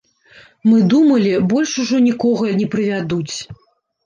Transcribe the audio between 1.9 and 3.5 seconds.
нікога не прывядуць.